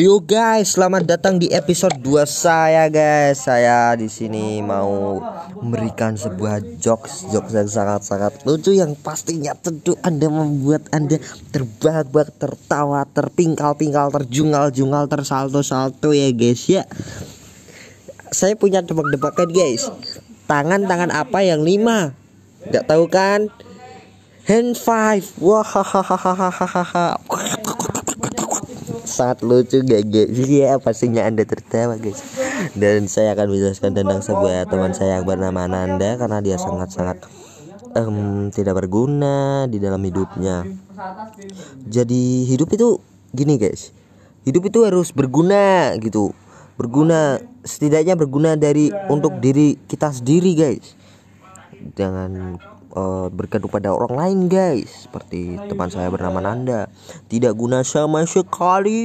Yo 0.00 0.16
guys, 0.16 0.80
selamat 0.80 1.04
datang 1.04 1.36
di 1.36 1.52
episode 1.52 1.92
2 2.00 2.24
saya 2.24 2.88
guys. 2.88 3.44
Saya 3.44 3.92
di 4.00 4.08
sini 4.08 4.64
mau 4.64 5.20
memberikan 5.60 6.16
sebuah 6.16 6.80
jokes, 6.80 7.28
jokes 7.28 7.52
yang 7.52 7.68
sangat-sangat 7.68 8.48
lucu 8.48 8.72
yang 8.72 8.96
pastinya 8.96 9.52
tentu 9.52 10.00
Anda 10.00 10.32
membuat 10.32 10.88
Anda 10.88 11.20
terbahak-bahak, 11.52 12.32
tertawa, 12.32 13.04
terpingkal-pingkal, 13.12 14.08
terjungal-jungal, 14.08 15.04
tersalto-salto 15.04 16.16
ya 16.16 16.32
guys 16.32 16.64
ya. 16.64 16.88
Saya 18.32 18.56
punya 18.56 18.80
tebak-tebakan 18.80 19.52
guys. 19.52 19.84
Tangan-tangan 20.48 21.12
apa 21.12 21.44
yang 21.44 21.60
lima? 21.60 22.16
Gak 22.72 22.88
tahu 22.88 23.04
kan? 23.04 23.52
Hand 24.48 24.80
five. 24.80 25.28
Wah 25.44 25.60
sangat 29.20 29.44
lucu 29.44 29.84
guys 29.84 30.08
ya 30.48 30.80
pastinya 30.80 31.28
anda 31.28 31.44
tertawa 31.44 32.00
guys. 32.00 32.24
Dan 32.72 33.04
saya 33.04 33.36
akan 33.36 33.52
menjelaskan 33.52 33.92
tentang 33.92 34.24
sebuah 34.24 34.64
teman 34.64 34.96
saya 34.96 35.20
yang 35.20 35.28
bernama 35.28 35.68
Nanda 35.68 36.16
karena 36.16 36.40
dia 36.40 36.56
sangat-sangat 36.56 37.28
um, 38.00 38.48
tidak 38.48 38.80
berguna 38.80 39.68
di 39.68 39.76
dalam 39.76 40.00
hidupnya. 40.00 40.64
Jadi 41.84 42.48
hidup 42.48 42.72
itu 42.72 42.96
gini 43.36 43.60
guys. 43.60 43.92
Hidup 44.48 44.72
itu 44.72 44.88
harus 44.88 45.12
berguna 45.12 45.92
gitu. 46.00 46.32
Berguna 46.80 47.44
setidaknya 47.60 48.16
berguna 48.16 48.56
dari 48.56 48.88
untuk 49.12 49.36
diri 49.36 49.76
kita 49.84 50.16
sendiri 50.16 50.56
guys. 50.56 50.96
Jangan 51.92 52.56
uh, 52.94 53.26
bergantung 53.32 53.72
pada 53.72 53.90
orang 53.94 54.14
lain 54.14 54.38
guys. 54.46 55.08
Seperti 55.08 55.56
teman 55.68 55.88
saya 55.88 56.12
bernama 56.12 56.44
Nanda. 56.44 56.86
Tidak 57.26 57.52
guna 57.56 57.82
sama 57.86 58.26
sekali 58.28 59.00